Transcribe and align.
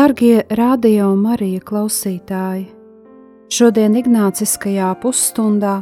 Dārgie 0.00 0.46
radio 0.56 1.10
Marija 1.12 1.60
klausītāji! 1.60 2.62
Šodien 3.52 3.98
Ignāciskajā 4.00 4.86
pusstundā 5.02 5.74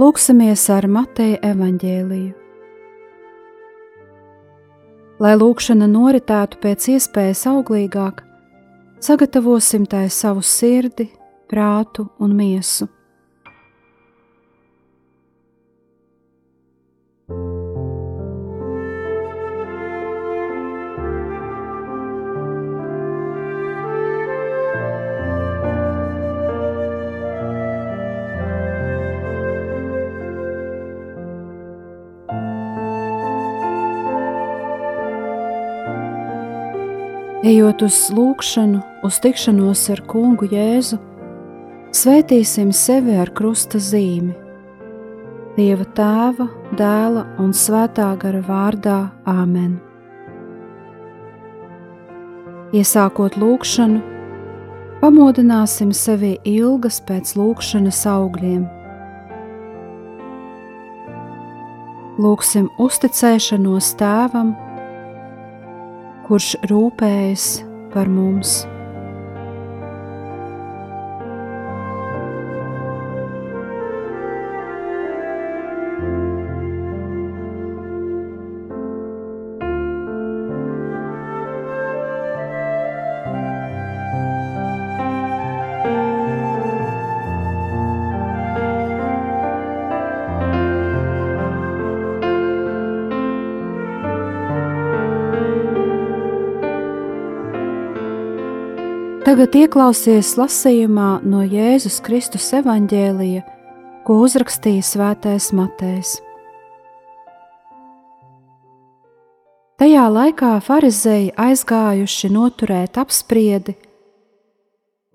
lūksimies 0.00 0.62
ar 0.72 0.86
Mateja 0.88 1.42
evaņģēliju. 1.50 2.30
Lai 5.20 5.34
lūkšana 5.42 5.90
noritētu 5.92 6.62
pēc 6.62 6.88
iespējas 6.94 7.44
auglīgāk, 7.52 8.24
sagatavosim 9.04 9.84
tai 9.92 10.06
savu 10.08 10.40
sirdi, 10.40 11.10
prātu 11.50 12.08
un 12.24 12.32
miesu. 12.38 12.88
Ejot 37.44 37.82
uz 37.84 37.96
lūgšanu, 38.08 38.78
uz 39.04 39.16
tikšanos 39.20 39.82
ar 39.92 40.00
kungu 40.08 40.46
Jēzu, 40.48 40.96
svētīsim 41.92 42.70
sevi 42.72 43.18
ar 43.20 43.28
krusta 43.36 43.76
zīmi. 43.76 44.32
Dieva 45.58 45.84
tēva, 45.92 46.46
dēla 46.72 47.26
un 47.44 47.52
svētā 47.52 48.06
gara 48.22 48.40
vārdā 48.48 48.96
Āmen. 49.28 49.76
Iesākot 52.72 53.36
lūgšanu, 53.36 54.00
pamodināsim 55.04 55.92
sevi 55.92 56.38
ilgas 56.48 57.02
pēc 57.04 57.36
lūgšanas 57.36 58.06
augļiem. 58.08 58.64
Lūksim 62.24 62.72
uzticēšanos 62.80 63.92
tēvam, 64.00 64.56
kurš 66.24 66.54
rūpējas 66.70 67.48
par 67.92 68.08
mums. 68.08 68.62
Tagad 99.24 99.54
ieklausies 99.56 100.34
lasījumā 100.36 101.22
no 101.24 101.38
Jēzus 101.48 101.94
Kristus 102.04 102.44
evaņģēlija, 102.58 103.40
ko 104.04 104.18
uzrakstīja 104.20 104.84
Svētais 104.84 105.46
Matejs. 105.56 106.10
Tajā 109.80 110.02
laikā 110.12 110.50
farizēji 110.66 111.30
aizgājuši 111.40 112.30
noturēt 112.36 113.00
apspriedi, 113.00 113.72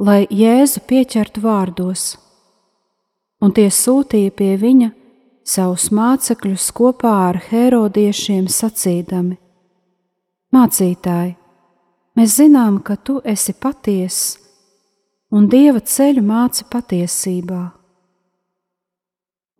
lai 0.01 0.23
Jēzu 0.25 0.81
pieķertu 0.89 1.45
vārdos, 1.45 2.15
un 3.45 3.53
tie 3.53 3.67
sūtīja 3.69 4.33
pie 4.33 4.55
viņa 4.57 4.89
savus 5.45 5.91
mācekļus 5.93 6.71
kopā 6.73 7.13
ar 7.27 7.43
herodiešiem 7.51 8.49
sacīdami: 8.49 9.37
Mācītāji, 10.49 11.35
Mēs 12.19 12.33
zinām, 12.35 12.81
ka 12.83 12.97
tu 12.99 13.21
esi 13.23 13.53
patiess 13.55 14.33
un 15.31 15.45
dieva 15.47 15.79
ceļu 15.79 16.19
māci 16.19 16.65
patiesībā, 16.67 17.59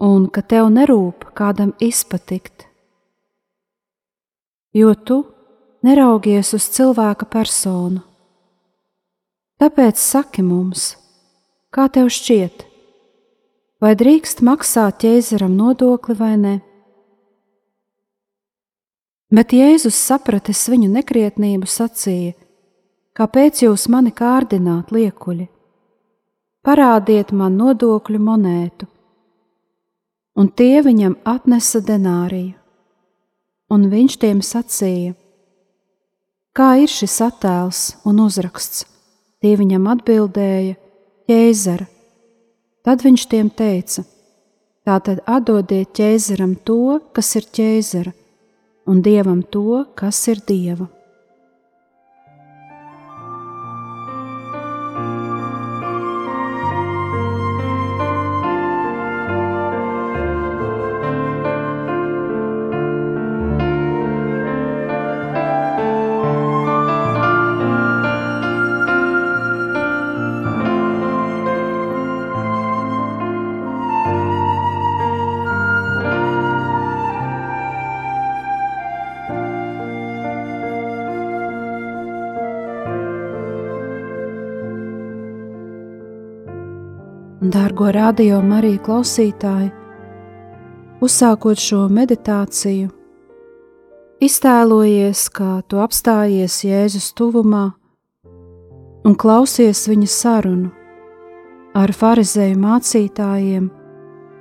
un 0.04 0.26
ka 0.28 0.44
tev 0.44 0.68
nerūp 0.76 1.30
kādam 1.40 1.72
izpatikt, 1.80 2.66
jo 4.76 4.92
tu 4.92 5.22
neraugies 5.88 6.52
uz 6.58 6.66
cilvēka 6.76 7.30
personu. 7.32 8.02
Tāpēc 9.64 10.04
saki 10.04 10.44
mums, 10.44 10.90
kā 11.72 11.88
tev 11.88 12.12
šķiet, 12.12 12.68
vai 13.80 13.94
drīkst 13.96 14.44
maksāt 14.44 15.00
ķēzaram 15.06 15.56
nodokli 15.56 16.18
vai 16.20 16.36
ne? 16.44 16.54
Bet 19.32 19.56
Jēzus 19.56 19.96
sapratis 19.96 20.68
viņu 20.68 20.92
nekrietnību, 20.92 21.72
sacīja: 21.80 22.36
Kāpēc 23.20 23.66
jūs 23.66 23.90
mani 23.92 24.14
kārdināt, 24.16 24.94
liekuļi? 24.96 25.50
Parādiet 26.64 27.34
man 27.36 27.58
nodokļu 27.60 28.20
monētu. 28.24 28.86
Un 30.40 30.48
tie 30.56 30.80
viņam 30.86 31.18
atnesa 31.28 31.82
denāriju. 31.84 32.54
Un 33.76 33.90
viņš 33.92 34.16
tiem 34.22 34.40
sacīja: 34.40 35.18
Kā 36.56 36.70
ir 36.80 36.88
šis 36.88 37.18
attēls 37.26 37.82
un 38.08 38.22
uzraksts? 38.24 38.86
Tie 39.44 39.52
viņam 39.60 39.90
atbildēja: 39.92 40.78
Ķēzara. 41.28 41.90
Tad 42.88 43.04
viņš 43.04 43.26
tiem 43.36 43.50
teica: 43.52 44.06
Tātad 44.88 45.20
atdodiet 45.28 45.92
ķēzaram 45.92 46.56
to, 46.64 47.02
kas 47.12 47.34
ir 47.36 47.52
ķēzara, 47.52 48.16
un 48.88 49.04
dievam 49.04 49.44
to, 49.44 49.84
kas 50.00 50.24
ir 50.32 50.40
dieva. 50.48 50.88
Dārgo 87.80 87.94
radio 87.96 88.42
Mariju 88.44 88.82
klausītāji, 88.84 89.70
uzsākot 91.00 91.62
šo 91.64 91.86
meditāciju, 91.88 92.90
iztēlojies, 94.20 95.22
kā 95.32 95.62
tu 95.64 95.80
apstājies 95.80 96.58
Jēzus 96.68 97.08
tuvumā 97.16 97.64
un 99.08 99.16
klausies 99.16 99.86
viņa 99.88 100.12
sarunu 100.12 100.74
ar 101.80 101.96
farizēju 101.96 102.60
mācītājiem 102.60 103.72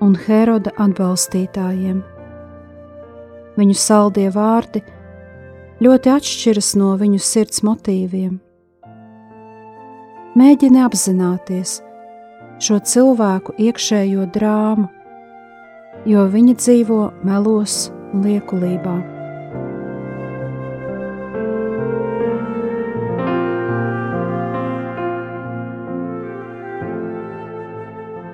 un 0.03 0.21
Heroda 0.27 0.75
atbalstītājiem. 0.75 2.03
Viņu 3.55 3.83
saldie 3.87 4.33
vārdi 4.35 4.83
ļoti 5.79 6.17
atšķiras 6.19 6.75
no 6.83 6.97
viņu 6.99 7.23
sirds 7.23 7.63
motīviem. 7.63 8.41
Mēģini 10.35 10.89
apzināties, 10.91 11.85
šo 12.59 12.79
cilvēku 12.83 13.55
iekšējo 13.59 14.27
drāmu, 14.35 14.89
jo 16.09 16.25
viņi 16.31 16.57
dzīvo 16.59 17.03
melos 17.27 17.89
un 18.13 18.27
liekulībā. 18.27 18.97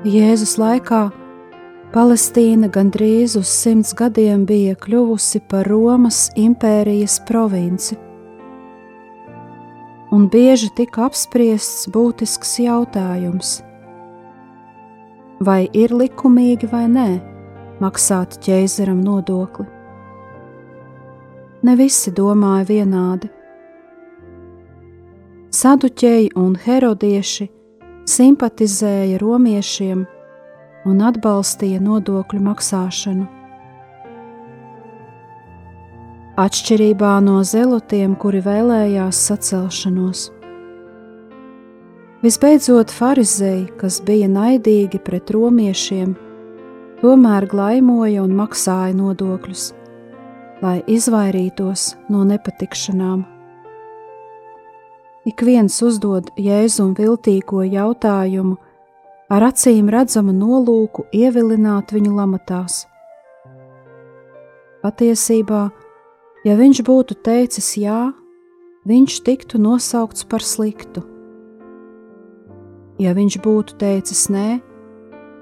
Jēzus 0.04 0.58
laikā 0.60 1.04
Palestīna 1.94 2.68
gandrīz 2.68 3.36
uz 3.38 3.48
simts 3.48 3.94
gadiem 3.96 4.42
bija 4.48 4.74
kļuvusi 4.76 5.40
par 5.48 5.68
Romas 5.70 6.26
impērijas 6.36 7.20
provinci, 7.28 7.96
un 10.12 10.26
bieži 10.32 10.72
tika 10.76 11.06
apspriests 11.08 11.86
būtisks 11.94 12.58
jautājums– 12.66 13.60
vai 15.40 15.68
ir 15.72 15.94
likumīgi 15.94 16.68
vai 16.70 16.84
nē 16.90 17.08
maksāt 17.82 18.38
ķēzaram 18.44 19.00
nodokli? 19.04 19.66
Ne 21.64 21.74
visi 21.80 22.12
domāja 22.12 22.66
vienādi. 22.68 23.30
Saduķēji 25.54 26.34
un 26.36 26.56
herodieši 26.60 27.48
simpatizēja 28.10 29.18
romiešiem 29.22 30.04
un 30.84 31.00
atbalstīja 31.08 31.80
nodokļu 31.80 32.42
maksāšanu. 32.44 33.26
Atšķirībā 36.44 37.12
no 37.22 37.40
zelotiem, 37.46 38.16
kuri 38.18 38.42
vēlējās 38.42 39.20
sacelšanos. 39.30 40.28
Visbeidzot, 42.24 42.88
farizēji, 42.88 43.66
kas 43.76 43.98
bija 44.00 44.30
naidīgi 44.32 44.96
pret 45.04 45.28
romiešiem, 45.34 46.14
tomēr 47.02 47.44
glaimoja 47.50 48.22
un 48.24 48.32
maksāja 48.38 48.94
nodokļus, 48.96 49.66
lai 50.64 50.78
izvairītos 50.88 51.90
no 52.08 52.24
nepatikšanām. 52.24 53.26
Ik 55.28 55.44
viens 55.44 55.76
uzdod 55.84 56.32
jēzum 56.40 56.96
viltīgo 56.96 57.60
jautājumu 57.60 58.56
ar 59.28 59.50
acīm 59.52 59.92
redzamu 59.92 60.32
nolūku 60.32 61.04
ievilināt 61.12 61.92
viņu 61.92 62.16
lamatās. 62.16 62.86
Patiesībā, 64.80 65.64
ja 66.48 66.56
viņš 66.56 66.86
būtu 66.88 67.20
teicis 67.20 67.74
jā, 67.84 68.14
viņš 68.88 69.24
tiktu 69.28 69.60
nosaukts 69.60 70.24
par 70.24 70.40
sliktu. 70.40 71.10
Ja 72.98 73.14
viņš 73.16 73.40
būtu 73.42 73.78
teicis 73.80 74.28
nē, 74.30 74.60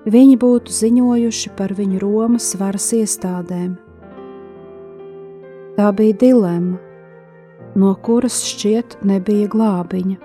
viņi 0.08 0.38
būtu 0.40 0.72
ziņojuši 0.72 1.52
par 1.58 1.74
viņu 1.76 2.00
Romas 2.00 2.54
varas 2.56 2.88
iestādēm. 2.96 3.76
Tā 5.76 5.90
bija 5.96 6.16
dilemma 6.20 6.80
no 7.74 7.94
kuras 8.04 8.42
šķiet 8.44 8.98
nebija 9.06 9.48
glābiņa. 9.52 10.18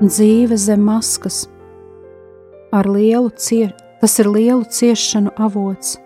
Dzīve 0.00 0.56
zem 0.56 0.86
maskas, 0.86 1.42
ar 2.72 2.88
lielu 2.88 3.28
cie, 3.36 3.66
tas 4.00 4.14
ir 4.22 4.30
lielu 4.32 4.64
ciešanu 4.64 5.34
avots. 5.36 5.98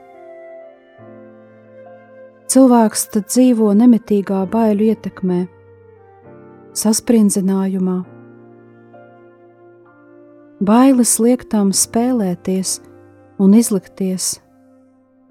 Cilvēks 2.54 3.08
tad 3.10 3.24
dzīvo 3.32 3.72
nemitīgā 3.74 4.44
baiļu 4.46 4.84
ietekmē, 4.92 5.40
saspringzinājumā. 6.78 7.96
Bailes 10.62 11.16
liek 11.18 11.42
tam 11.50 11.72
spēlēties, 11.74 12.76
un 13.42 13.58
izlikties 13.58 14.36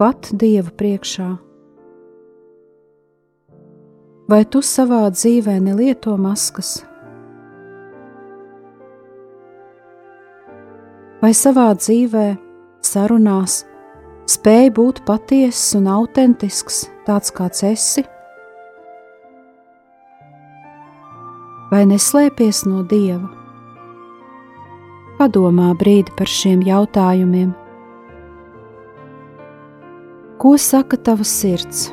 pat 0.04 0.34
Dieva 0.36 0.75
priekšā. 0.75 1.30
Vai 4.28 4.44
tu 4.44 4.60
savā 4.60 5.06
dzīvē 5.16 5.62
nelieto 5.64 6.20
maskas? 6.20 6.81
Vai 11.24 11.31
savā 11.31 11.70
dzīvē, 11.80 12.34
sarunās, 12.84 13.62
spēj 14.30 14.72
būt 14.75 15.04
patiess 15.08 15.74
un 15.80 15.88
autentisks, 15.92 16.88
tāds 17.08 17.34
kāds 17.36 17.64
esi? 17.68 18.06
Vai 21.72 21.84
neslēpies 21.90 22.64
no 22.70 22.84
Dieva? 22.86 23.31
Padomā 25.18 25.72
brīdi 25.78 26.14
par 26.18 26.30
šiem 26.30 26.62
jautājumiem 26.66 27.54
Ko 30.44 30.58
saka 30.60 30.98
tava 31.00 31.24
sirds? 31.24 31.86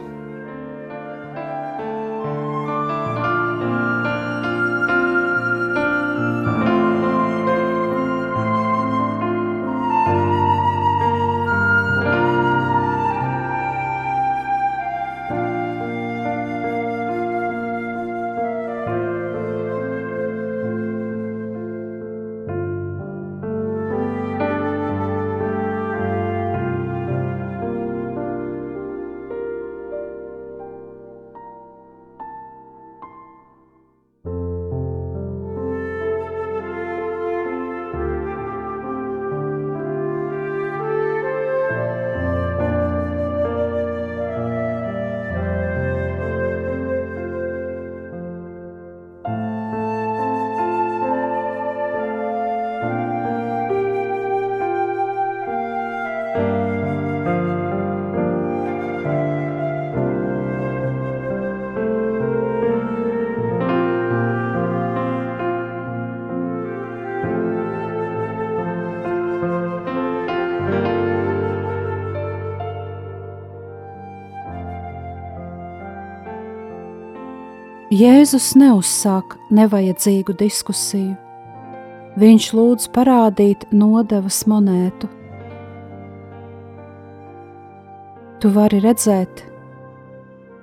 Jēzus 78.00 78.54
neuzsāk 78.56 79.34
nevajadzīgu 79.52 80.32
diskusiju. 80.40 81.16
Viņš 82.22 82.46
lūdz 82.56 82.86
parādīt 82.94 83.66
nodevas 83.76 84.38
monētu. 84.48 85.10
Tu 88.40 88.52
vari 88.54 88.80
redzēt, 88.80 89.42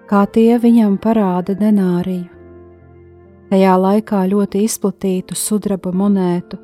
kā 0.10 0.24
tie 0.34 0.58
viņam 0.64 0.98
parāda 1.04 1.54
denāriju. 1.60 2.26
Tajā 3.52 3.78
laikā 3.86 4.26
ļoti 4.34 4.66
izplatītu 4.66 5.38
sudraba 5.38 5.94
monētu, 5.94 6.58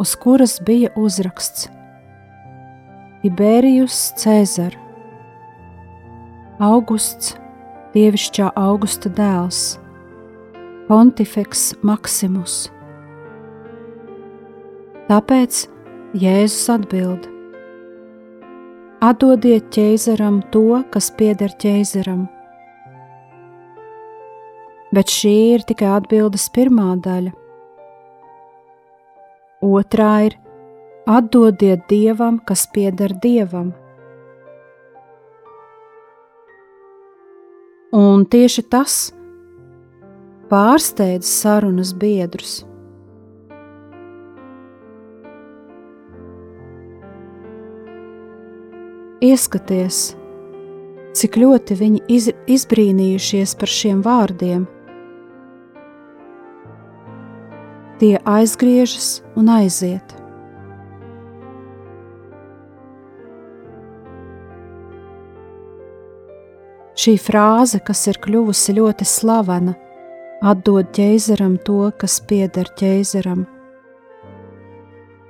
uz 0.00 0.16
kuras 0.22 0.56
bija 0.64 0.94
uzraksts 0.96 1.68
Tibērijus 3.20 4.06
Cēzara, 4.22 4.78
Augusts 6.62 7.36
dievišķā 7.96 8.50
augusta 8.60 9.08
dēls, 9.08 9.78
Pontifeks 10.86 11.70
Maksimus. 11.86 12.66
Tāpēc 15.08 15.62
Jēzus 16.20 16.66
atbild: 16.74 17.24
Atdodiet 19.06 19.70
ķēzaram 19.72 20.42
to, 20.52 20.82
kas 20.92 21.08
pieder 21.16 21.54
ķēzaram. 21.62 22.26
Bet 24.92 25.12
šī 25.12 25.34
ir 25.54 25.64
tikai 25.68 25.88
atbildes 25.96 26.46
pirmā 26.52 26.90
daļa. 27.06 27.32
Otrā 29.64 30.12
ir: 30.28 30.38
Atdodiet 31.16 31.88
dievam, 31.88 32.42
kas 32.44 32.68
pieder 32.76 33.16
dievam. 33.24 33.72
Un 37.96 38.26
tieši 38.28 38.60
tas 38.68 38.94
pārsteidz 40.50 41.24
sarunas 41.24 41.94
biedrus. 41.96 42.58
Ieskaties, 49.24 50.10
cik 51.16 51.38
ļoti 51.40 51.78
viņi 51.80 52.02
iz, 52.18 52.28
izbrīnījušies 52.58 53.56
par 53.56 53.72
šiem 53.78 54.04
vārdiem. 54.04 54.68
Tie 57.96 58.12
aizgriežas 58.28 59.22
un 59.40 59.48
aiziet. 59.56 60.12
Šī 66.96 67.18
frāze, 67.20 67.76
kas 67.84 68.06
ir 68.08 68.16
kļuvusi 68.24 68.72
ļoti 68.78 69.04
slavena, 69.04 69.74
atdod 70.40 70.94
ķēzaram 70.96 71.58
to, 71.66 71.90
kas 72.00 72.22
pieder 72.24 72.70
ķēzaram. 72.78 73.44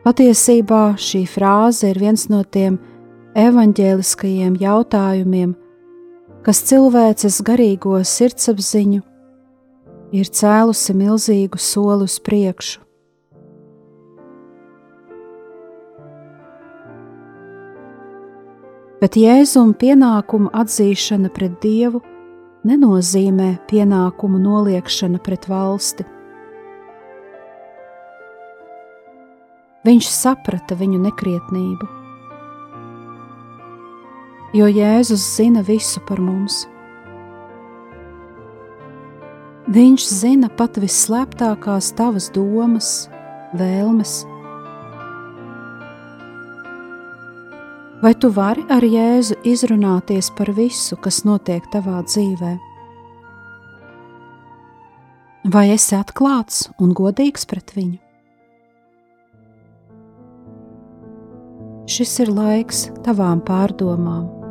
Patiesībā 0.06 0.94
šī 1.02 1.25
frāze 1.26 1.90
ir 1.90 1.99
viens 1.99 2.28
no 2.30 2.44
tiem 2.46 2.78
evaņģēliskajiem 3.35 4.54
jautājumiem, 4.62 5.56
kas 6.46 6.62
cilvēces 6.70 7.42
garīgo 7.42 7.99
sirdsapziņu 7.99 9.02
ir 10.14 10.30
cēlusi 10.38 10.94
milzīgu 10.94 11.58
soli 11.58 12.06
uz 12.06 12.20
priekšu. 12.23 12.86
Bet 18.97 19.17
jēzuma 19.21 19.76
pienākumu 19.76 20.49
atzīšana 20.57 21.29
pret 21.35 21.59
Dievu 21.61 22.00
nenozīmē 22.65 23.50
pienākumu 23.69 24.38
noliekšana 24.41 25.21
pret 25.23 25.45
valsti. 25.50 26.07
Viņš 29.87 30.09
saprata 30.11 30.75
viņu 30.81 30.99
nekrietnību, 31.05 31.88
jo 34.57 34.71
Jēzus 34.73 35.26
zina 35.37 35.61
visu 35.67 36.00
par 36.09 36.19
mums. 36.25 36.65
Viņš 39.76 40.09
zina 40.09 40.49
pat 40.57 40.81
visslēptākās 40.81 41.93
tavas 41.99 42.31
domas, 42.35 43.11
vēlmes. 43.59 44.23
Vai 48.03 48.12
tu 48.15 48.29
vari 48.29 48.61
ar 48.69 48.85
Jēzu 48.85 49.38
izrunāties 49.49 50.29
par 50.37 50.50
visu, 50.53 50.99
kas 51.00 51.23
notiek 51.25 51.65
tavā 51.73 52.03
dzīvē? 52.05 52.50
Vai 55.49 55.71
esi 55.73 55.97
atklāts 55.97 56.67
un 56.76 56.93
godīgs 56.93 57.49
pret 57.49 57.73
viņu? 57.73 57.97
Šis 61.88 62.12
ir 62.26 62.35
laiks 62.37 62.88
tavām 63.07 63.41
pārdomām. 63.47 64.46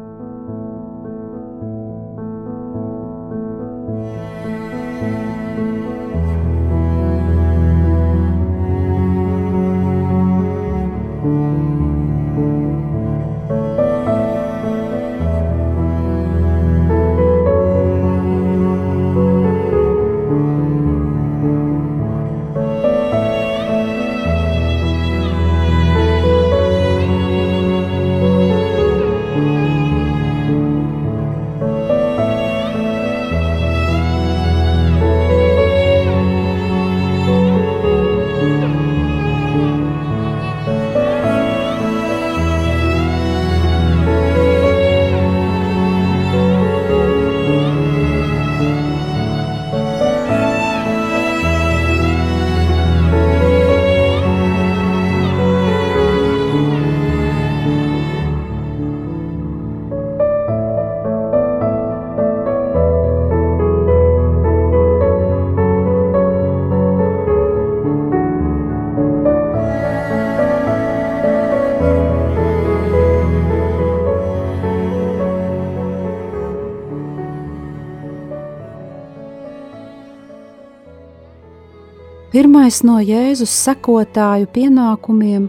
Pirmais 82.36 82.82
no 82.84 82.98
Jēzus 83.00 83.48
sekotāju 83.64 84.50
pienākumiem 84.52 85.46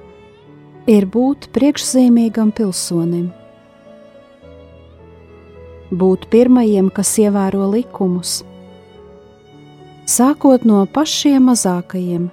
ir 0.87 1.05
būt 1.11 1.49
priekšzīmīgam 1.51 2.53
pilsonim. 2.55 3.25
Būt 5.91 6.29
pirmajiem, 6.31 6.93
kas 6.95 7.11
ievēro 7.19 7.65
likumus, 7.73 8.37
sākot 10.07 10.63
no 10.63 10.85
pašiem 10.87 11.49
mazākajiem, 11.51 12.29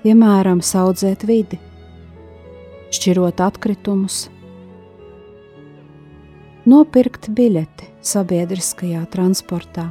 piemēram, 0.00 0.62
audzēt 0.64 1.26
vidi, 1.28 1.58
šķirot 2.88 3.42
atkritumus, 3.44 4.30
nopirkt 6.64 7.28
biļeti 7.36 7.90
sabiedriskajā 8.14 9.04
transportā, 9.12 9.90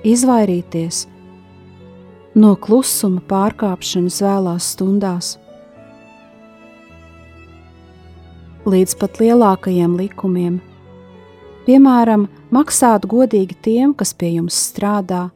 izvairīties 0.00 1.02
no 1.10 1.15
no 2.36 2.52
klusuma 2.60 3.22
pārkāpšanas 3.30 4.20
vēlās 4.20 4.68
stundās, 4.74 5.32
līdz 8.68 8.96
pat 9.00 9.20
lielākajiem 9.22 9.96
likumiem, 9.96 10.58
piemēram, 11.64 12.26
maksāt 12.52 13.06
godīgi 13.08 13.56
tiem, 13.64 13.94
kas 13.96 14.12
pie 14.12 14.34
jums 14.36 14.58
strādā, 14.68 15.30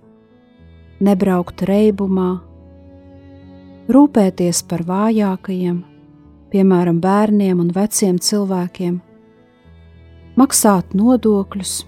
nebraukt 1.00 1.64
reibumā, 1.70 2.32
rūpēties 3.90 4.64
par 4.68 4.84
vājākajiem, 4.86 5.80
piemēram, 6.52 7.00
bērniem 7.00 7.62
un 7.64 7.70
veciem 7.74 8.18
cilvēkiem, 8.20 8.98
maksāt 10.36 10.92
nodokļus 10.98 11.78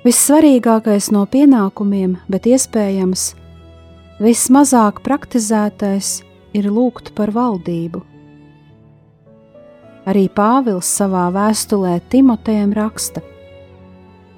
Vissvarīgākais 0.00 1.10
no 1.12 1.26
pienākumiem, 1.28 2.14
bet 2.32 2.46
iespējams 2.48 3.34
vismazāk 4.24 5.02
praktizētais, 5.04 6.22
ir 6.56 6.70
lūgt 6.72 7.10
par 7.12 7.28
valdību. 7.34 8.00
Arī 10.08 10.22
Pāvils 10.32 10.88
savā 10.88 11.26
vēstulē 11.34 11.98
Timotejam 12.08 12.72
raksta: 12.72 13.20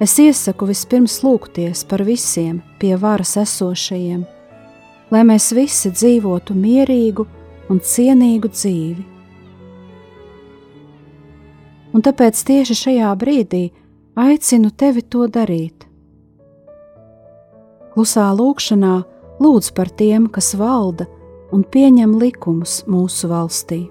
Es 0.02 0.16
iesaku 0.18 0.66
vispirms 0.66 1.20
lūgties 1.22 1.84
par 1.86 2.02
visiem 2.02 2.58
pie 2.82 2.96
varas 2.98 3.36
esošajiem, 3.44 4.24
lai 5.14 5.22
mēs 5.28 5.52
visi 5.54 5.92
dzīvotu 5.94 6.56
mierīgu 6.58 7.28
un 7.70 7.78
cienīgu 7.78 8.50
dzīvi. 8.50 9.06
Un 11.94 12.02
tāpēc 12.02 12.42
tieši 12.50 12.78
šajā 12.82 13.14
brīdī 13.20 13.62
aicinu 14.16 14.70
tevi 14.76 15.02
to 15.02 15.26
darīt. 15.28 15.86
Klusā 17.92 18.28
lūkšanā 18.36 18.94
lūdz 19.42 19.72
par 19.76 19.90
tiem, 19.92 20.28
kas 20.32 20.54
valda 20.56 21.06
un 21.52 21.64
pieņem 21.64 22.16
likumus 22.20 22.82
mūsu 22.88 23.28
valstī. 23.32 23.82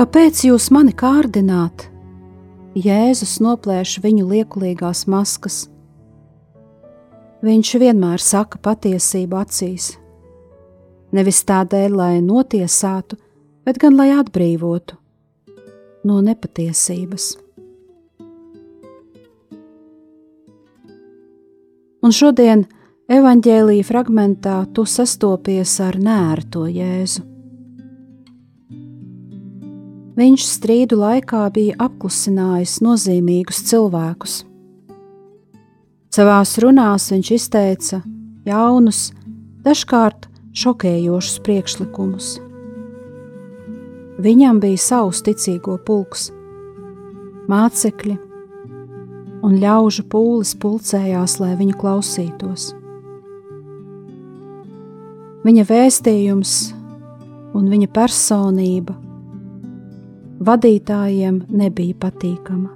Kāpēc 0.00 0.38
jūs 0.46 0.70
mani 0.72 0.94
kārdināt? 0.96 1.82
Jēzus 2.72 3.34
noplēš 3.44 3.98
viņu 4.00 4.22
liekulīgās 4.30 5.02
maskas. 5.12 5.58
Viņš 7.44 7.72
vienmēr 7.82 8.24
saka 8.24 8.56
patiesību 8.64 9.36
acīs. 9.36 9.90
Nevis 11.12 11.42
tādēļ, 11.44 11.98
lai 12.00 12.14
notiesātu, 12.24 13.18
bet 13.68 13.76
gan 13.82 14.00
lai 14.00 14.08
atbrīvotu 14.16 14.96
no 16.08 16.22
nepatiesības. 16.24 17.34
Un 22.00 22.16
šodien 22.16 22.64
evanģēlīja 23.04 23.92
fragmentā 23.92 24.62
tu 24.72 24.88
sastopies 24.88 25.76
ar 25.84 26.00
nērto 26.00 26.64
Jēzu. 26.72 27.29
Viņš 30.20 30.42
strīdu 30.44 30.98
laikā 31.00 31.46
bija 31.54 31.78
apklusinājis 31.80 32.74
nozīmīgus 32.84 33.62
cilvēkus. 33.70 34.34
Savās 36.12 36.52
runās 36.60 37.06
viņš 37.14 37.30
izteica 37.38 38.02
jaunus, 38.44 39.14
dažkārt 39.64 40.28
šokējošus 40.60 41.40
priekšlikumus. 41.46 42.34
Viņam 44.20 44.60
bija 44.60 44.84
savs 44.90 45.24
ticīgo 45.24 45.78
pulks, 45.88 46.28
mācekļi, 47.48 48.20
un 49.40 49.58
ļaužu 49.62 50.04
pūlis 50.12 50.52
pulcējās, 50.60 51.40
lai 51.40 51.54
viņu 51.56 51.80
klausītos. 51.80 52.72
Viņa 55.48 55.70
vēstījums 55.70 56.58
un 57.56 57.70
viņa 57.72 57.88
personība 57.94 59.06
vadītājiem 60.40 61.42
nebija 61.48 61.96
patīkama. 62.00 62.70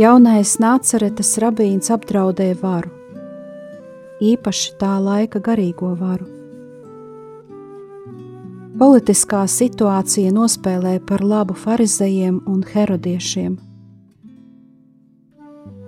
Jaunais 0.00 0.54
nāceretes 0.62 1.32
rabīns 1.42 1.90
apdraudēja 1.92 2.58
varu, 2.62 2.92
īpaši 4.24 4.76
tā 4.80 4.92
laika 5.00 5.40
garīgo 5.44 5.94
varu. 5.98 6.28
Politiskā 8.80 9.42
situācija 9.50 10.30
nospēlēja 10.32 11.02
par 11.04 11.24
labu 11.24 11.56
farizējiem 11.58 12.40
un 12.48 12.62
herodiešiem 12.64 13.58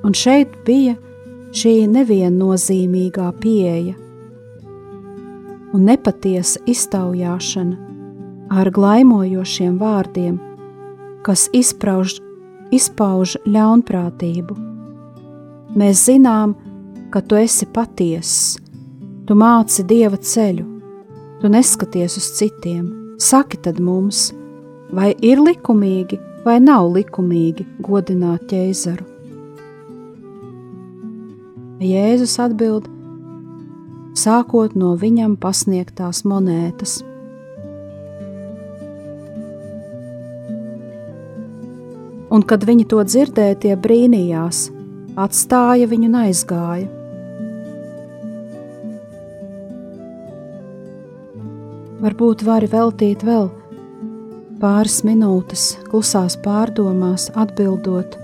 un 0.02 0.14
šeit 0.14 0.54
bija 0.66 0.96
šī 1.54 1.86
neviennozīmīgā 1.92 3.28
pieeja 3.42 3.94
un 5.72 5.86
nepatiesa 5.88 6.62
iztaujāšana 6.68 7.91
ar 8.52 8.68
glaimojošiem 8.70 9.78
vārdiem, 9.80 10.36
kas 11.24 11.46
izprauž, 11.56 12.18
izpauž 12.74 13.38
ļaunprātību. 13.48 14.56
Mēs 15.78 16.04
zinām, 16.10 16.52
ka 17.12 17.22
tu 17.24 17.38
esi 17.40 17.68
patiess, 17.72 18.58
tu 19.24 19.36
māci 19.38 19.84
dieva 19.88 20.20
ceļu, 20.20 20.66
tu 21.40 21.48
neskaties 21.52 22.18
uz 22.20 22.28
citiem. 22.36 22.90
Saki 23.22 23.60
tad 23.64 23.78
mums, 23.80 24.30
vai 24.92 25.12
ir 25.24 25.40
likumīgi 25.40 26.18
vai 26.44 26.58
nav 26.60 26.90
likumīgi 26.92 27.66
godināt 27.86 28.48
ķēzaru? 28.50 29.06
Jēzus 31.82 32.36
atbild, 32.42 32.86
sākot 34.18 34.76
no 34.78 34.92
viņam 34.98 35.38
pasniegtās 35.40 36.22
monētas. 36.28 37.00
Un, 42.32 42.44
kad 42.48 42.64
viņi 42.64 42.86
to 42.88 43.02
dzirdēja, 43.04 43.58
tie 43.60 43.76
brīnījās, 43.76 44.64
atstāja 45.20 45.88
viņu 45.90 46.08
un 46.08 46.18
aizgāja. 46.22 46.88
Varbūt 52.02 52.42
vari 52.48 52.70
veltīt 52.72 53.22
vēl 53.22 53.50
pāris 54.62 55.02
minūtes 55.06 55.72
klusās 55.90 56.38
pārdomās, 56.40 57.28
atbildot, 57.38 58.16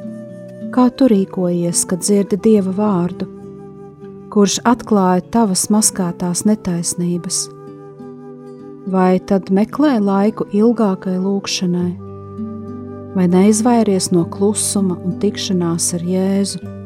kā 0.75 0.88
tu 0.97 1.11
rīkojies, 1.12 1.85
kad 1.90 2.03
dzirdi 2.03 2.40
dieva 2.49 2.75
vārdu 2.75 3.29
kurš 4.33 4.59
atklāja 4.68 5.23
tavas 5.33 5.64
maskātās 5.73 6.44
netaisnības? 6.49 7.47
Vai 8.92 9.18
tad 9.29 9.51
meklē 9.53 9.97
laiku 10.05 10.47
ilgākai 10.55 11.16
lūkšanai, 11.21 11.90
vai 13.14 13.29
neizvairies 13.31 14.11
no 14.14 14.27
klusuma 14.33 14.99
un 15.05 15.16
tikšanās 15.23 15.92
ar 15.97 16.05
Jēzu? 16.14 16.78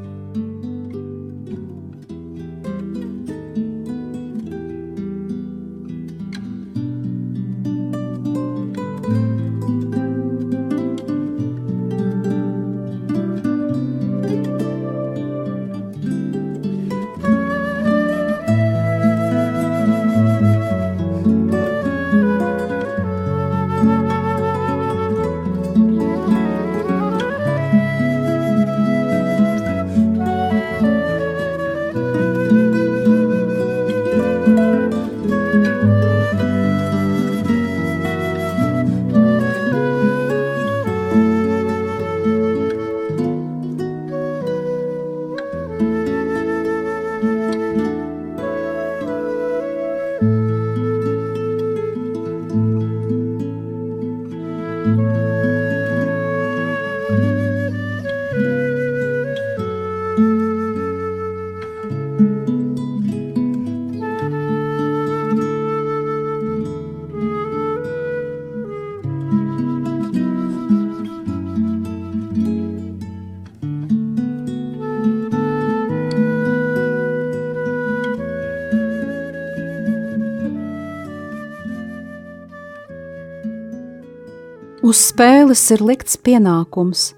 Spēles 85.12 85.60
ir 85.74 85.82
likts 85.84 86.14
pienākums, 86.16 87.10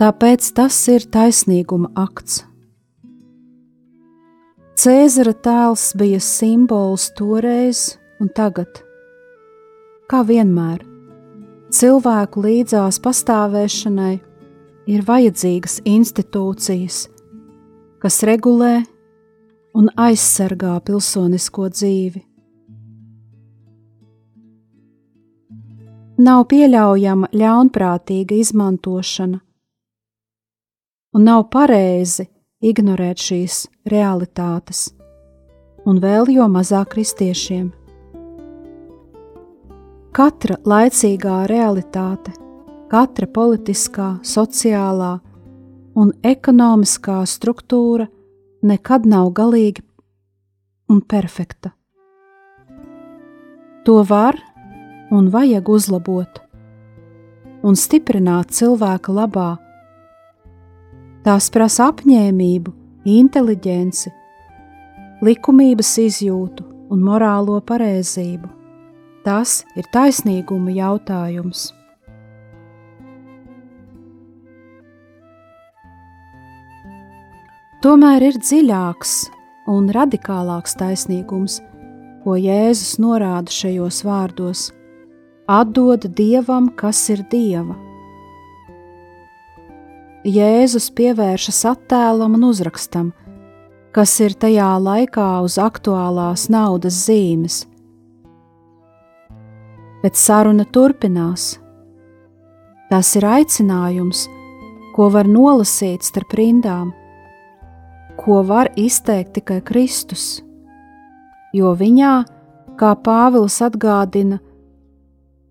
tāpēc 0.00 0.46
tas 0.56 0.76
ir 0.88 1.04
taisnīguma 1.12 1.90
akts. 1.98 2.40
Cēzara 4.80 5.34
tēls 5.44 5.90
bija 5.98 6.20
simbols 6.24 7.10
toreiz 7.16 7.98
un 8.20 8.30
tagad. 8.32 8.80
Kā 10.08 10.22
vienmēr, 10.24 10.84
cilvēku 11.74 12.44
līdzās 12.46 13.00
pastāvēšanai 13.04 14.14
ir 14.88 15.04
vajadzīgas 15.04 15.82
institūcijas, 15.84 17.02
kas 18.00 18.22
regulē 18.28 18.78
un 19.76 19.92
aizsargā 20.00 20.78
pilsonisko 20.86 21.68
dzīvi. 21.74 22.24
Nav 26.16 26.46
pieļaujama 26.48 27.28
ļaunprātīga 27.36 28.38
izmantošana, 28.40 29.40
un 31.16 31.26
nav 31.28 31.46
pareizi 31.52 32.26
ignorēt 32.64 33.20
šīs 33.20 33.66
realitātes, 33.92 34.88
un 35.84 36.00
vēl 36.00 36.32
jo 36.32 36.48
mazāk 36.48 36.94
kristiešiem. 36.94 37.68
Katra 40.16 40.56
laicīgā 40.64 41.42
realitāte, 41.50 42.32
katra 42.88 43.28
politiskā, 43.28 44.14
sociālā 44.24 45.18
un 46.00 46.14
ekonomiskā 46.24 47.20
struktūra 47.28 48.08
nekad 48.64 49.04
nav 49.04 49.34
galīga 49.36 49.84
un 50.88 51.02
perfekta. 51.04 51.74
To 53.84 54.00
var 54.08 54.40
un 55.10 55.30
vajag 55.30 55.68
uzlabot 55.68 56.42
un 57.66 57.74
stiprināt 57.78 58.52
cilvēka 58.54 59.14
labā. 59.14 59.48
Tās 61.26 61.48
prasa 61.50 61.88
apņēmību, 61.90 62.72
inteliģenci, 63.10 64.12
likumības 65.26 65.90
izjūtu 66.04 66.66
un 66.94 67.02
morālo 67.02 67.58
pareizību. 67.66 68.52
Tas 69.26 69.64
ir 69.74 69.88
taisnīguma 69.90 70.70
jautājums. 70.76 71.72
Tomēr 77.82 78.28
ir 78.28 78.38
dziļāks 78.38 79.16
un 79.70 79.90
radikālāks 79.94 80.78
taisnīgums, 80.78 81.58
ko 82.22 82.38
Jēzus 82.38 82.96
norāda 83.02 83.50
šajos 83.52 84.00
vārdos: 84.06 84.70
atdod 85.46 86.06
dievam, 86.18 86.68
kas 86.76 87.00
ir 87.14 87.22
dieva. 87.30 87.76
Jēzus 90.26 90.90
pievēršas 90.98 91.60
attēlam 91.70 92.34
un 92.38 92.48
uzrakstam, 92.48 93.12
kas 93.94 94.16
ir 94.20 94.34
tajā 94.34 94.72
laikā 94.82 95.28
uz 95.46 95.56
aktuālās 95.62 96.48
naudas 96.50 96.98
zīmes. 97.06 97.62
Bet 100.02 100.18
saruna 100.18 100.66
turpinās. 100.66 101.56
Tas 102.90 103.16
ir 103.18 103.26
aicinājums, 103.26 104.26
ko 104.94 105.10
var 105.14 105.26
nolasīt 105.30 106.06
starp 106.06 106.34
rindām 106.38 106.94
ko 108.16 108.42
var 108.42 108.70
izteikt 108.76 109.36
tikai 109.36 109.60
Kristus, 109.64 110.40
jo 111.54 111.72
viņā, 111.76 112.14
kā 112.80 112.92
Pāvils 113.04 113.60
atgādina, 113.64 114.40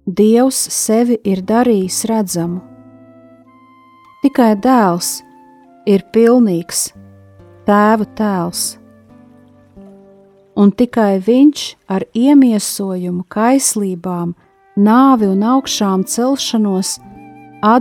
Dievs 0.06 0.60
sevi 0.70 1.16
ir 1.26 1.40
darījis 1.42 2.04
redzamu. 2.06 2.60
Tikai 4.22 4.52
dēls 4.62 5.24
ir 5.90 6.04
pilnīgs, 6.14 6.92
tēva 7.66 8.06
tēls, 8.14 8.78
un 10.54 10.70
tikai 10.78 11.18
viņš 11.26 11.66
ar 11.90 12.06
iemiesojumu, 12.14 13.26
kaislībām, 13.34 14.36
nāvi 14.78 15.32
un 15.34 15.42
augšām 15.42 16.06
celšanos 16.06 17.00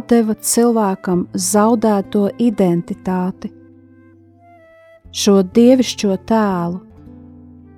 deva 0.09 0.33
cilvēkam 0.41 1.27
zaudēto 1.37 2.31
identitāti 2.41 3.53
šo 5.13 5.43
dievišķo 5.45 6.17
tēlu, 6.25 6.81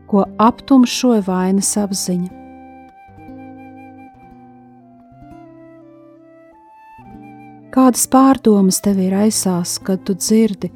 ko 0.07 0.23
aptumšoja 0.39 1.27
vainas 1.27 1.75
apziņa. 1.83 2.46
Kādas 7.77 8.07
pārdomas 8.09 8.79
tev 8.81 9.03
ir 9.05 9.13
aizsās, 9.13 9.75
kad 9.85 10.01
tu 10.09 10.15
dzirdi 10.17 10.71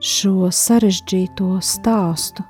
šo 0.00 0.48
sarežģīto 0.48 1.58
stāstu, 1.60 2.40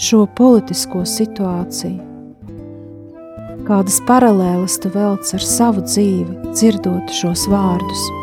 šo 0.00 0.22
politisko 0.40 1.04
situāciju? 1.04 2.08
Kādas 3.68 4.00
paralēlas 4.08 4.80
tu 4.80 4.88
velc 4.96 5.36
ar 5.36 5.48
savu 5.52 5.84
dzīvi, 5.84 6.54
dzirdot 6.56 7.12
šos 7.20 7.44
vārdus? 7.52 8.21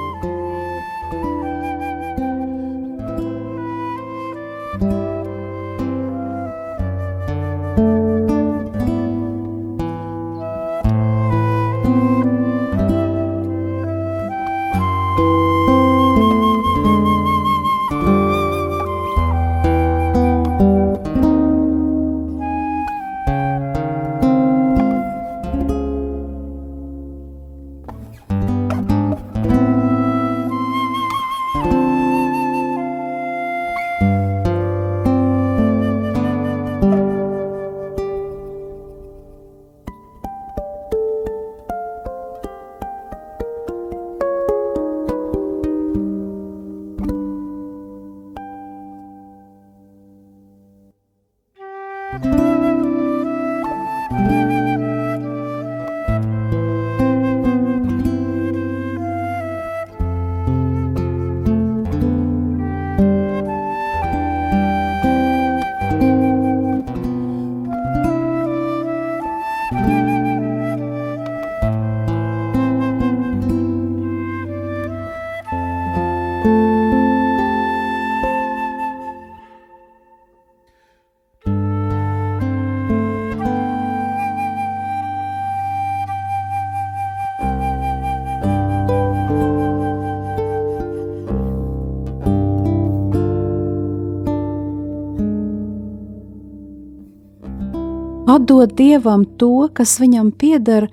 Atdot 98.39 98.71
dievam 98.71 99.25
to, 99.36 99.67
kas 99.75 99.97
viņam 99.99 100.30
pieder, 100.32 100.86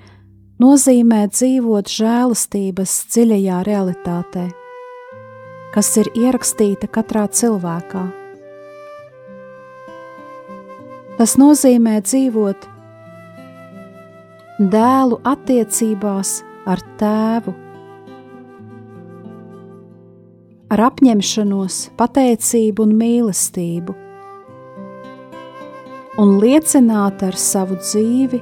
nozīmē 0.59 1.29
dzīvot 1.31 1.87
žēlastības 1.87 2.95
dziļajā 3.13 3.59
realitātē, 3.69 4.47
kas 5.71 5.91
ir 6.03 6.09
ierakstīta 6.19 6.89
katrā 6.91 7.29
cilvēkā. 7.31 8.03
Tas 11.21 11.37
nozīmē 11.39 12.01
dzīvot 12.03 12.67
dēlu 14.75 15.21
attiecībās 15.35 16.33
ar 16.67 16.83
tēvu, 16.99 17.55
ar 20.75 20.83
apņemšanos, 20.89 21.79
pateicību 22.03 22.89
un 22.89 22.99
mīlestību 23.05 23.97
un 26.17 26.37
liecināt 26.41 27.23
ar 27.27 27.37
savu 27.37 27.77
dzīvi, 27.81 28.41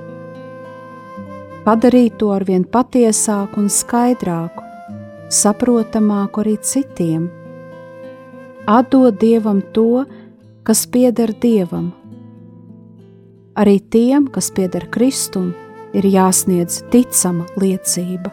padarīt 1.64 2.18
to 2.20 2.30
arvien 2.34 2.62
patiesāku 2.64 3.64
un 3.64 3.70
skaidrāku, 3.72 4.62
saprotamāku 5.34 6.44
arī 6.44 6.54
citiem, 6.62 7.26
atdot 8.70 9.18
dievam 9.18 9.62
to, 9.74 10.04
kas 10.64 10.84
pieder 10.86 11.34
dievam. 11.42 11.90
Arī 13.58 13.78
tiem, 13.90 14.28
kas 14.30 14.50
pieder 14.54 14.86
Kristum, 14.90 15.52
ir 15.94 16.06
jāsniedz 16.10 16.80
ticama 16.90 17.46
liecība. 17.60 18.32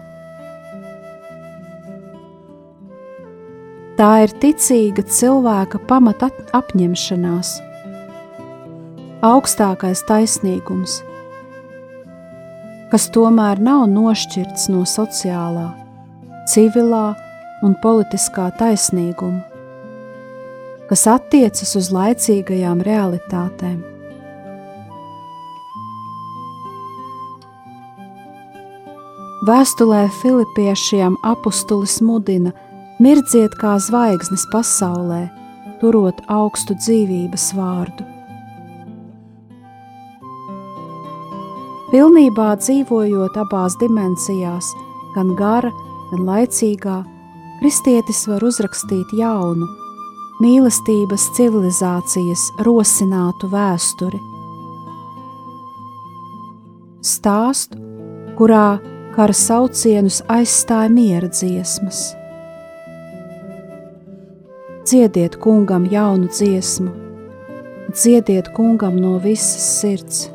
Tā 3.97 4.13
ir 4.23 4.31
ticīga 4.41 5.03
cilvēka 5.05 5.81
pamata 5.85 6.31
apņemšanās 6.57 7.59
augstākais 9.21 10.01
taisnīgums, 10.09 10.97
kas 12.89 13.05
tomēr 13.13 13.61
nav 13.61 13.85
nošķirts 13.91 14.67
no 14.73 14.81
sociālā, 14.89 15.67
civilā 16.49 17.11
un 17.61 17.75
politiskā 17.83 18.49
taisnīguma, 18.57 19.43
kas 20.89 21.05
attiecas 21.13 21.75
uz 21.77 21.91
laicīgajām 21.93 22.81
realitātēm. 22.87 23.79
Vēstulē 29.45 30.03
Filipiešiem 30.21 31.15
apustulis 31.25 31.95
mudina 32.05 32.51
mirdziet 33.01 33.53
kā 33.61 33.77
zvaigznes 33.81 34.45
pasaulē, 34.53 35.23
turot 35.81 36.21
augstu 36.29 36.77
dzīvības 36.77 37.47
vārdu. 37.57 38.10
Pilnībā 41.91 42.53
dzīvojot 42.55 43.35
abās 43.35 43.73
dimensijās, 43.81 44.69
gan 45.11 45.33
gara, 45.35 45.73
gan 46.07 46.23
laicīgā, 46.23 47.01
kristietis 47.59 48.21
var 48.31 48.45
uzrakstīt 48.47 49.11
jaunu, 49.19 49.67
mīlestības 50.39 51.27
civilizācijas 51.35 52.45
rosinātu 52.63 53.51
vēsturi. 53.51 54.21
Stāstu, 57.03 57.75
kurā 58.39 58.79
kara 59.11 59.35
saucienus 59.35 60.23
aizstāja 60.31 60.87
miera 60.95 61.27
dziesmas. 61.27 62.13
Dziediet 64.87 65.41
kungam 65.43 65.91
jaunu 65.91 66.31
dziesmu, 66.31 66.91
dziediet 67.91 68.55
kungam 68.55 68.95
no 69.03 69.17
visas 69.19 69.73
sirds, 69.81 70.29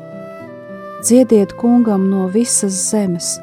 dziediet 1.07 1.55
kungam 1.57 2.09
no 2.11 2.27
visas 2.35 2.75
zemes, 2.91 3.37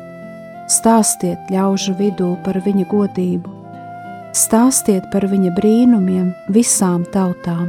stāstiet 0.69 1.53
ļaužu 1.53 1.97
vidū 1.99 2.35
par 2.45 2.61
viņa 2.65 2.89
godību 2.93 3.55
Stāstiet 4.35 5.05
par 5.13 5.29
viņa 5.31 5.53
brīnumiem 5.55 6.33
visām 6.51 7.05
tautām. 7.15 7.69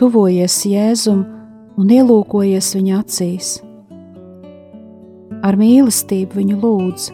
Tuvojies 0.00 0.56
Jēzum 0.66 1.22
un 1.78 1.94
ielūkojies 1.94 2.72
viņa 2.74 2.98
acīs. 3.04 3.52
Ar 5.46 5.54
mīlestību 5.62 6.40
viņu 6.40 6.58
lūdz. 6.64 7.08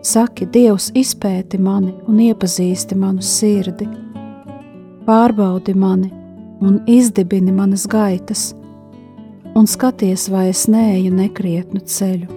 Saki, 0.00 0.48
Dievs, 0.48 0.88
izpēti 0.96 1.60
mani 1.60 1.92
un 2.08 2.24
iepazīsti 2.30 2.96
manu 2.96 3.20
sirdi, 3.20 3.90
pārbaudi 5.04 5.76
mani 5.76 6.15
un 6.60 6.80
izdibini 6.86 7.52
manas 7.52 7.86
gaitas, 7.86 8.54
un 9.54 9.66
skaties, 9.66 10.28
vai 10.30 10.48
es 10.52 10.66
neeju 10.68 11.12
nekrietnu 11.16 11.80
ceļu. 11.80 12.35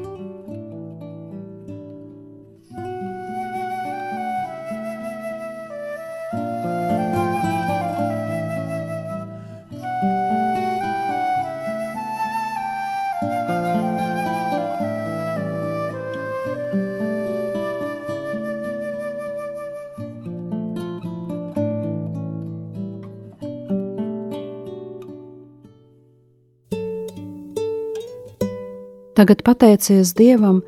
Tagad 29.20 29.42
pateicies 29.44 30.14
Dievam 30.16 30.62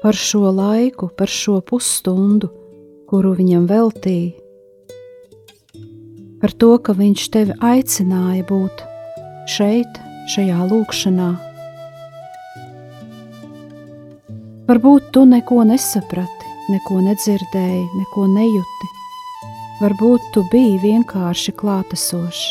par 0.00 0.16
šo 0.16 0.48
laiku, 0.48 1.10
par 1.12 1.28
šo 1.28 1.58
pusstundu, 1.60 2.48
kuru 3.04 3.34
viņam 3.36 3.66
veltīja, 3.68 4.32
par 6.40 6.56
to, 6.56 6.70
ka 6.80 6.96
viņš 6.96 7.26
tevi 7.36 7.58
aicināja 7.60 8.46
būt 8.48 8.80
šeit, 9.58 10.00
šajā 10.32 10.70
lūkšanā. 10.72 11.28
Varbūt 14.72 15.12
tu 15.12 15.28
neko 15.28 15.60
nesaprati, 15.68 16.56
neko 16.72 17.04
nedzirdēji, 17.04 17.86
neko 18.00 18.28
nejuti. 18.40 18.94
Varbūt 19.84 20.32
tu 20.32 20.48
biji 20.48 20.80
vienkārši 20.88 21.60
klātesošs, 21.60 22.44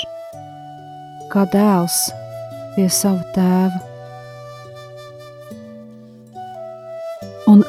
kā 1.34 1.50
dēls 1.50 2.12
pie 2.76 2.92
sava 2.94 3.26
tēva. 3.34 3.90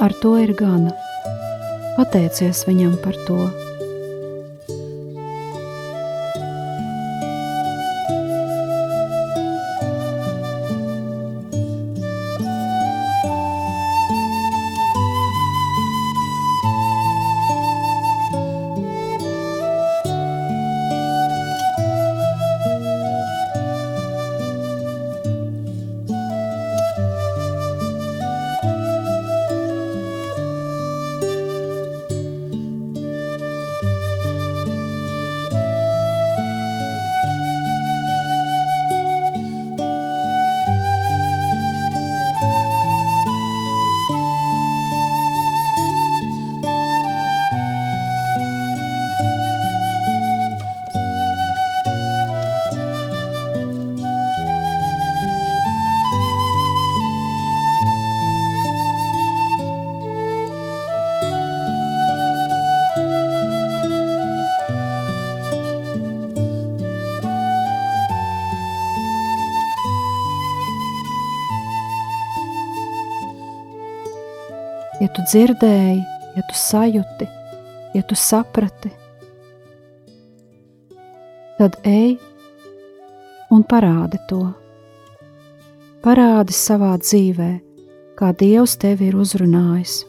Ar 0.02 0.12
to 0.22 0.32
ir 0.42 0.50
gana. 0.58 0.90
Pateicies 1.94 2.64
viņam 2.66 2.96
par 3.04 3.18
to! 3.28 3.38
Tu 75.12 75.22
dzirdēji, 75.28 76.00
ja 76.36 76.42
tu 76.48 76.56
sajūti, 76.56 77.26
ja 77.92 78.02
tu 78.08 78.16
saprati, 78.16 78.90
tad 81.58 81.76
ej 81.86 82.16
un 83.52 83.64
parādi 83.68 84.20
to. 84.30 84.40
Parādi 86.02 86.56
savā 86.56 86.94
dzīvē, 86.98 87.50
kā 88.18 88.32
Dievs 88.40 88.78
tevi 88.80 89.10
ir 89.10 89.18
uzrunājis. 89.20 90.00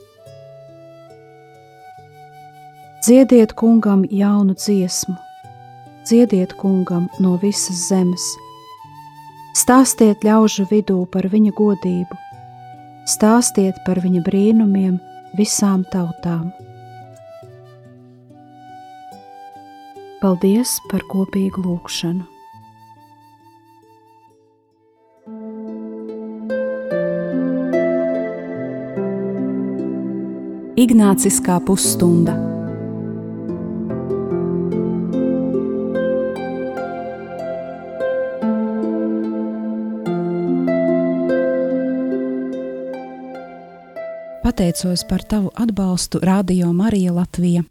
Dziediet 3.04 3.52
kungam 3.60 4.08
jaunu 4.08 4.56
dziesmu, 4.56 5.18
dziediet 6.08 6.56
kungam 6.58 7.10
no 7.20 7.36
visas 7.42 7.90
zemes, 7.92 8.32
stāstiet 9.60 10.24
ļaužu 10.24 10.70
vidū 10.72 11.04
par 11.12 11.28
viņa 11.30 11.52
godību 11.60 12.24
stāstiet 13.10 13.80
par 13.86 14.00
viņa 14.04 14.22
brīnumiem 14.26 15.00
visām 15.38 15.84
tautām. 15.92 16.52
Paldies 20.24 20.78
par 20.92 21.04
kopīgu 21.12 21.66
lūgšanu! 21.66 22.30
Ignāciskā 30.84 31.60
pusstunda. 31.64 32.53
Pateicos 44.74 45.04
par 45.04 45.24
tavu 45.24 45.52
atbalstu 45.56 46.20
Radio 46.22 46.74
Marija 46.74 47.14
Latvija. 47.14 47.64